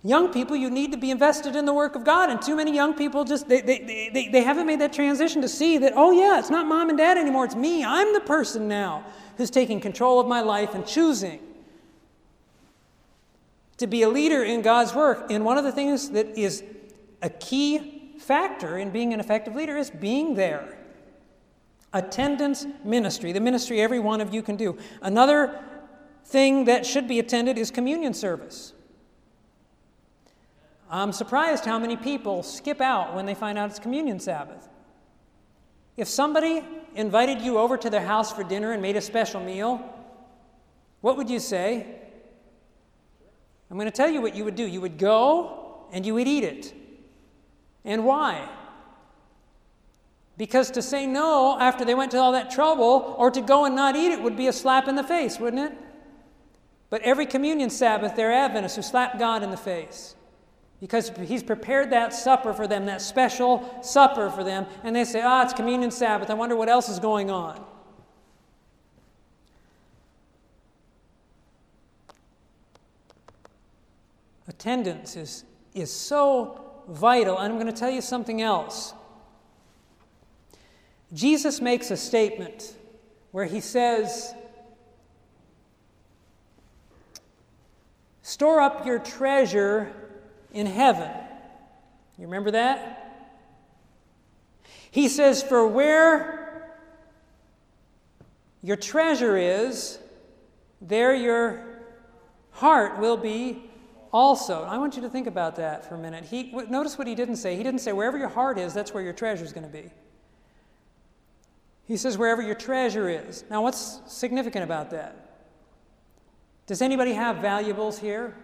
[0.03, 2.31] Young people, you need to be invested in the work of God.
[2.31, 5.49] And too many young people just, they, they, they, they haven't made that transition to
[5.49, 7.47] see that, oh, yeah, it's not mom and dad anymore.
[7.47, 7.85] It's me.
[7.85, 9.05] I'm the person now
[9.37, 11.41] who's taking control of my life and choosing
[13.79, 15.31] to be a leader in God's work.
[15.31, 16.63] And one of the things that is
[17.23, 20.77] a key factor in being an effective leader is being there.
[21.93, 24.77] Attendance ministry, the ministry every one of you can do.
[25.03, 25.63] Another
[26.25, 28.73] thing that should be attended is communion service.
[30.91, 34.69] I'm surprised how many people skip out when they find out it's communion Sabbath.
[35.97, 36.63] If somebody
[36.95, 39.83] invited you over to their house for dinner and made a special meal,
[41.01, 41.87] what would you say?
[43.71, 44.65] I'm going to tell you what you would do.
[44.65, 46.75] You would go and you would eat it.
[47.87, 48.49] And why?
[50.37, 53.75] Because to say no after they went to all that trouble or to go and
[53.75, 55.79] not eat it would be a slap in the face, wouldn't it?
[56.91, 60.17] But every communion Sabbath, they're Adventists who slap God in the face
[60.81, 65.23] because He's prepared that supper for them, that special supper for them, and they say,
[65.25, 66.29] Ah, it's communion Sabbath.
[66.29, 67.65] I wonder what else is going on.
[74.49, 75.45] Attendance is,
[75.75, 77.39] is so vital.
[77.39, 78.95] And I'm going to tell you something else.
[81.13, 82.75] Jesus makes a statement
[83.31, 84.35] where he says,
[88.23, 89.93] Store up your treasure
[90.53, 91.11] in heaven.
[92.19, 93.03] You remember that?
[94.91, 96.73] He says, For where
[98.63, 99.99] your treasure is,
[100.81, 101.63] there your
[102.51, 103.66] heart will be
[104.17, 106.25] also, I want you to think about that for a minute.
[106.25, 107.55] He, notice what he didn't say.
[107.55, 109.91] He didn't say, wherever your heart is, that's where your treasure is going to be.
[111.85, 113.45] He says, wherever your treasure is.
[113.51, 115.45] Now, what's significant about that?
[116.67, 118.35] Does anybody have valuables here?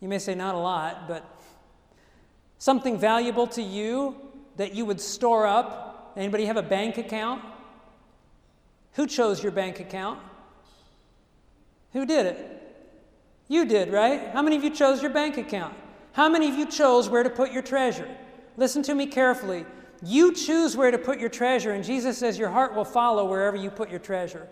[0.00, 1.42] You may say not a lot, but
[2.58, 4.14] something valuable to you
[4.56, 6.14] that you would store up.
[6.16, 7.42] Anybody have a bank account?
[8.92, 10.20] Who chose your bank account?
[11.94, 12.53] Who did it?
[13.48, 14.30] You did, right?
[14.32, 15.74] How many of you chose your bank account?
[16.12, 18.08] How many of you chose where to put your treasure?
[18.56, 19.66] Listen to me carefully.
[20.02, 23.56] You choose where to put your treasure, and Jesus says your heart will follow wherever
[23.56, 24.48] you put your treasure.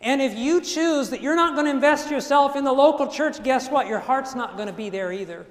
[0.00, 3.42] And if you choose that you're not going to invest yourself in the local church,
[3.42, 3.86] guess what?
[3.86, 5.46] Your heart's not going to be there either.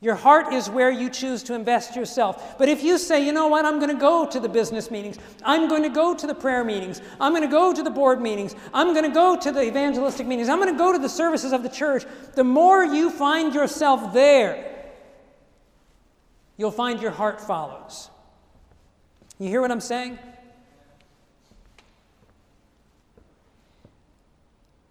[0.00, 2.58] Your heart is where you choose to invest yourself.
[2.58, 5.18] But if you say, you know what, I'm going to go to the business meetings,
[5.42, 8.20] I'm going to go to the prayer meetings, I'm going to go to the board
[8.20, 11.08] meetings, I'm going to go to the evangelistic meetings, I'm going to go to the
[11.08, 14.84] services of the church, the more you find yourself there,
[16.58, 18.10] you'll find your heart follows.
[19.38, 20.18] You hear what I'm saying?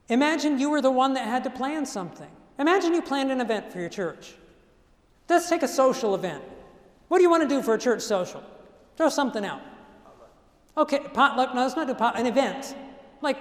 [0.10, 2.30] Imagine you were the one that had to plan something.
[2.58, 4.34] Imagine you planned an event for your church.
[5.28, 6.44] Let's take a social event.
[7.08, 8.44] What do you want to do for a church social?
[8.98, 9.62] Throw something out.
[10.78, 11.56] Okay, potluck.
[11.56, 12.20] No, let's not do pot.
[12.20, 12.76] An event,
[13.22, 13.38] like.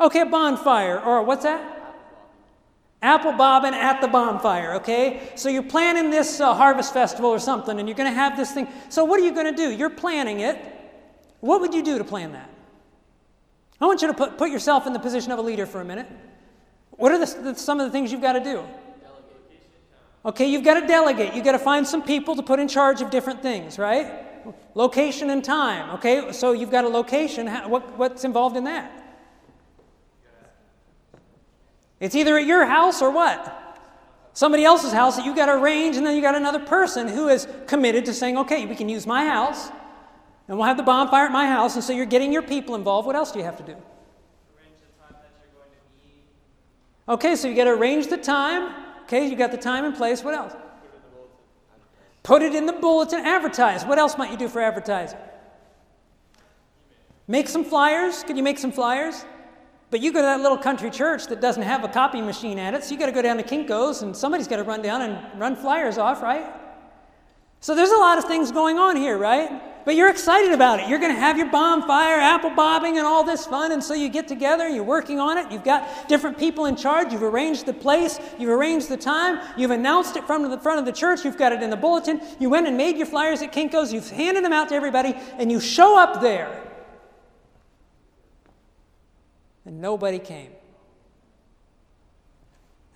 [0.00, 1.76] Okay, a bonfire or what's that?
[3.02, 5.30] Apple bobbing at the bonfire, okay?
[5.36, 8.52] So you're planning this uh, harvest festival or something, and you're going to have this
[8.52, 8.68] thing.
[8.88, 9.70] So what are you going to do?
[9.70, 10.58] You're planning it.
[11.40, 12.50] What would you do to plan that?
[13.80, 15.84] I want you to put, put yourself in the position of a leader for a
[15.84, 16.08] minute.
[16.92, 18.64] What are the, the, some of the things you've got to do?
[20.24, 21.34] Okay, you've got to delegate.
[21.34, 24.24] You've got to find some people to put in charge of different things, right?
[24.74, 25.90] Location and time.
[25.96, 27.46] Okay, so you've got a location.
[27.46, 29.04] What, what's involved in that?
[32.00, 33.62] It's either at your house or what?
[34.34, 37.28] Somebody else's house that you've got to arrange, and then you got another person who
[37.28, 39.70] is committed to saying, okay, we can use my house,
[40.46, 43.06] and we'll have the bonfire at my house, and so you're getting your people involved.
[43.06, 43.72] What else do you have to do?
[43.72, 47.14] Arrange the time that you're going to need.
[47.14, 48.85] Okay, so you got to arrange the time.
[49.06, 50.24] Okay, you got the time and place.
[50.24, 50.52] What else?
[52.24, 53.84] Put it in the bulletin, advertise.
[53.84, 55.18] What else might you do for advertising?
[57.28, 58.24] Make some flyers.
[58.24, 59.24] Can you make some flyers?
[59.90, 62.74] But you go to that little country church that doesn't have a copy machine at
[62.74, 65.02] it, so you got to go down to Kinko's and somebody's got to run down
[65.02, 66.52] and run flyers off, right?
[67.60, 69.62] So there's a lot of things going on here, right?
[69.86, 70.88] But you're excited about it.
[70.88, 73.70] You're going to have your bonfire, apple bobbing, and all this fun.
[73.70, 75.52] And so you get together, you're working on it.
[75.52, 77.12] You've got different people in charge.
[77.12, 80.86] You've arranged the place, you've arranged the time, you've announced it from the front of
[80.86, 82.20] the church, you've got it in the bulletin.
[82.40, 85.52] You went and made your flyers at Kinko's, you've handed them out to everybody, and
[85.52, 86.64] you show up there.
[89.64, 90.50] And nobody came.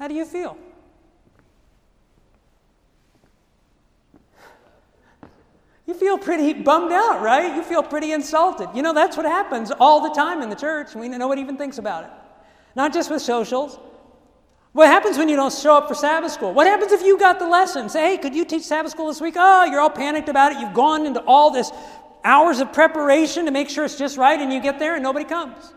[0.00, 0.58] How do you feel?
[5.90, 7.56] You feel pretty bummed out, right?
[7.56, 8.68] You feel pretty insulted.
[8.76, 10.94] You know, that's what happens all the time in the church.
[10.94, 12.10] We nobody even thinks about it.
[12.76, 13.76] Not just with socials.
[14.72, 16.54] What happens when you don't show up for Sabbath school?
[16.54, 17.88] What happens if you got the lesson?
[17.88, 19.34] Say, hey, could you teach Sabbath school this week?
[19.36, 20.60] Oh, you're all panicked about it.
[20.60, 21.72] You've gone into all this
[22.22, 25.24] hours of preparation to make sure it's just right, and you get there and nobody
[25.24, 25.74] comes.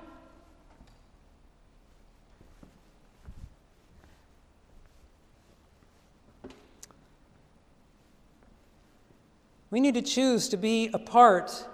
[9.74, 11.66] We need to choose to be a part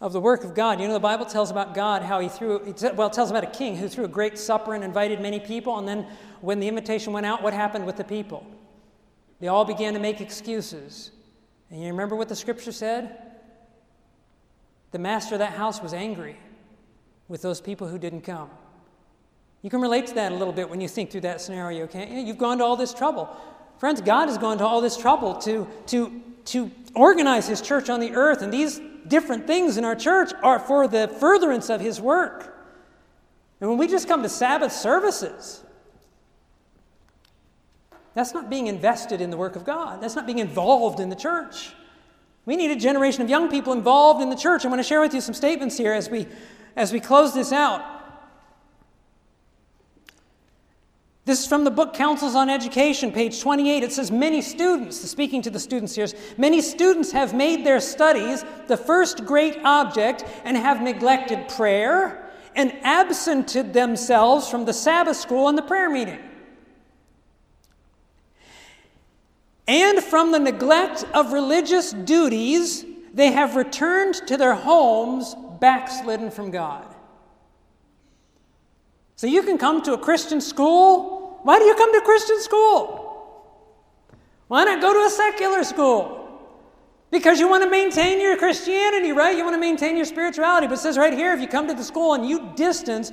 [0.00, 0.80] of the work of God.
[0.80, 2.60] You know, the Bible tells about God how he threw,
[2.94, 5.78] well, it tells about a king who threw a great supper and invited many people,
[5.78, 6.06] and then
[6.42, 8.46] when the invitation went out, what happened with the people?
[9.40, 11.10] They all began to make excuses.
[11.72, 13.18] And you remember what the scripture said?
[14.92, 16.36] The master of that house was angry
[17.26, 18.48] with those people who didn't come.
[19.62, 22.12] You can relate to that a little bit when you think through that scenario, can't
[22.12, 22.20] you?
[22.20, 23.28] You've gone to all this trouble.
[23.78, 28.00] Friends, God has gone to all this trouble to, to to organize his church on
[28.00, 32.00] the earth, and these different things in our church are for the furtherance of his
[32.00, 32.56] work.
[33.60, 35.62] And when we just come to Sabbath services,
[38.14, 40.02] that's not being invested in the work of God.
[40.02, 41.72] That's not being involved in the church.
[42.44, 44.64] We need a generation of young people involved in the church.
[44.64, 46.26] I want to share with you some statements here as we,
[46.76, 47.91] as we close this out.
[51.24, 53.84] This is from the book Counsels on Education, page 28.
[53.84, 58.44] It says, Many students, speaking to the students here, many students have made their studies
[58.66, 65.48] the first great object and have neglected prayer and absented themselves from the Sabbath school
[65.48, 66.18] and the prayer meeting.
[69.68, 76.50] And from the neglect of religious duties, they have returned to their homes backslidden from
[76.50, 76.91] God.
[79.22, 81.38] So you can come to a Christian school.
[81.44, 83.46] Why do you come to a Christian school?
[84.48, 86.40] Why not go to a secular school?
[87.12, 89.36] Because you want to maintain your Christianity, right?
[89.36, 90.66] You want to maintain your spirituality.
[90.66, 93.12] But it says right here if you come to the school and you distance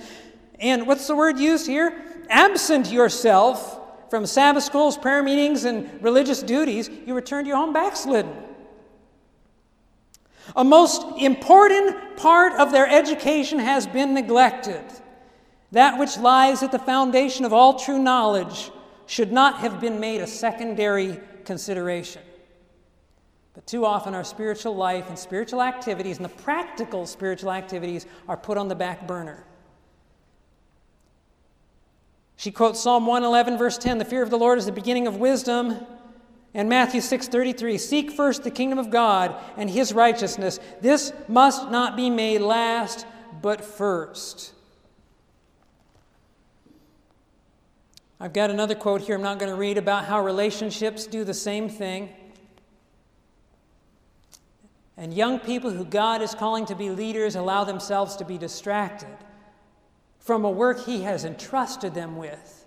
[0.59, 2.03] And what's the word used here?
[2.27, 7.71] Absent yourself from Sabbath schools, prayer meetings, and religious duties, you return to your home
[7.71, 8.33] backslidden.
[10.55, 14.83] A most important part of their education has been neglected.
[15.71, 18.71] That which lies at the foundation of all true knowledge
[19.05, 22.21] should not have been made a secondary consideration.
[23.53, 28.37] But too often, our spiritual life and spiritual activities and the practical spiritual activities are
[28.37, 29.45] put on the back burner.
[32.37, 35.17] She quotes Psalm 111, verse 10 The fear of the Lord is the beginning of
[35.17, 35.85] wisdom.
[36.53, 40.59] And Matthew 6:33 Seek first the kingdom of God and his righteousness.
[40.81, 43.05] This must not be made last,
[43.41, 44.53] but first.
[48.21, 51.33] I've got another quote here I'm not going to read about how relationships do the
[51.33, 52.09] same thing.
[54.97, 59.15] And young people who God is calling to be leaders allow themselves to be distracted
[60.19, 62.65] from a work He has entrusted them with.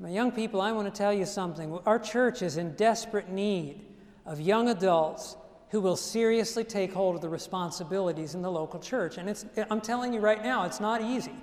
[0.00, 1.78] My young people, I want to tell you something.
[1.84, 3.84] Our church is in desperate need
[4.24, 5.36] of young adults
[5.68, 9.18] who will seriously take hold of the responsibilities in the local church.
[9.18, 11.34] And it's, I'm telling you right now, it's not easy.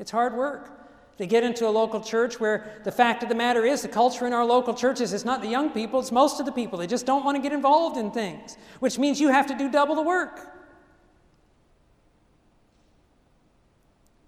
[0.00, 0.79] It's hard work
[1.18, 4.26] to get into a local church where the fact of the matter is the culture
[4.26, 6.78] in our local churches is not the young people, it's most of the people.
[6.78, 9.70] They just don't want to get involved in things, which means you have to do
[9.70, 10.50] double the work.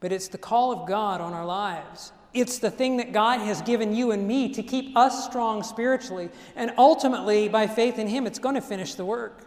[0.02, 2.12] but it's the call of God on our lives.
[2.34, 6.28] It's the thing that God has given you and me to keep us strong spiritually.
[6.56, 9.46] And ultimately, by faith in Him, it's going to finish the work.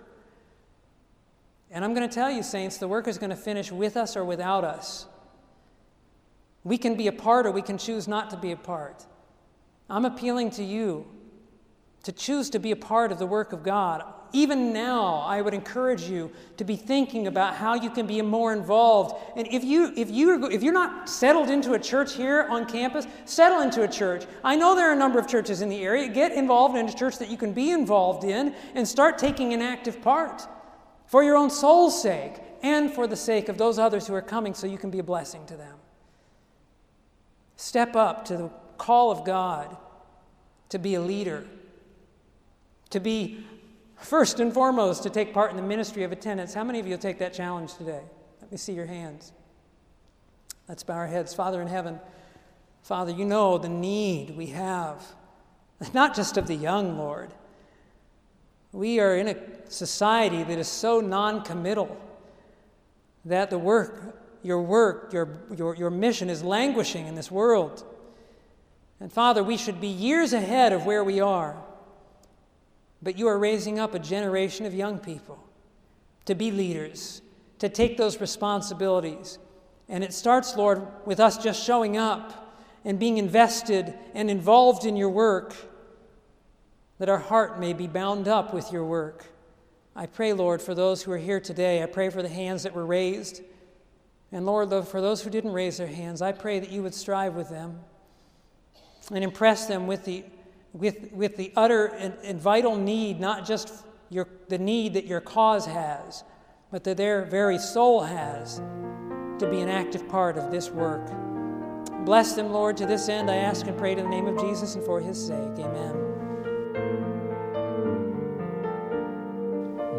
[1.70, 4.16] And I'm going to tell you, saints, the work is going to finish with us
[4.16, 5.08] or without us.
[6.66, 9.06] We can be a part or we can choose not to be a part.
[9.88, 11.06] I'm appealing to you
[12.04, 14.04] to choose to be a part of the work of God.
[14.34, 18.52] Even now, I would encourage you to be thinking about how you can be more
[18.52, 19.16] involved.
[19.38, 23.06] And if, you, if, you, if you're not settled into a church here on campus,
[23.26, 24.26] settle into a church.
[24.44, 26.10] I know there are a number of churches in the area.
[26.10, 29.62] Get involved in a church that you can be involved in and start taking an
[29.62, 30.48] active part
[31.06, 34.56] for your own soul's sake and for the sake of those others who are coming
[34.56, 35.78] so you can be a blessing to them.
[37.58, 39.78] Step up to the call of God
[40.70, 41.46] to be a leader
[42.96, 43.44] to be
[43.98, 46.54] first and foremost to take part in the ministry of attendance.
[46.54, 48.02] How many of you will take that challenge today?
[48.42, 49.34] Let me see your hands.
[50.70, 51.34] Let's bow our heads.
[51.34, 52.00] Father in heaven,
[52.84, 55.04] Father, you know the need we have,
[55.94, 57.34] not just of the young, Lord.
[58.72, 59.36] We are in a
[59.70, 61.98] society that is so non committal
[63.26, 65.28] that the work, your work, your,
[65.58, 67.84] your, your mission is languishing in this world.
[69.00, 71.58] And Father, we should be years ahead of where we are.
[73.02, 75.44] But you are raising up a generation of young people
[76.26, 77.24] to be leaders,
[77.58, 79.40] to take those responsibilities.
[79.90, 84.96] And it starts, Lord, with us just showing up and being invested and involved in
[84.96, 85.56] your work,
[87.00, 89.26] that our heart may be bound up with your work.
[89.96, 91.82] I pray, Lord, for those who are here today.
[91.82, 93.42] I pray for the hands that were raised.
[94.32, 97.36] And Lord, for those who didn't raise their hands, I pray that you would strive
[97.36, 97.80] with them
[99.14, 100.26] and impress them with the
[100.76, 105.22] with, with the utter and, and vital need, not just your, the need that your
[105.22, 106.24] cause has,
[106.70, 108.58] but that their very soul has
[109.40, 111.10] to be an active part of this work.
[112.06, 113.32] Bless them, Lord, to this end.
[113.32, 115.38] I ask and pray in the name of Jesus and for his sake.
[115.58, 116.02] Amen.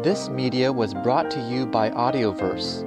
[0.03, 2.86] This media was brought to you by Audioverse,